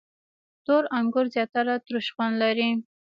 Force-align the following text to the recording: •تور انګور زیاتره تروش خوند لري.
•تور 0.65 0.83
انګور 0.97 1.25
زیاتره 1.35 1.75
تروش 1.85 2.07
خوند 2.13 2.35
لري. 2.43 2.69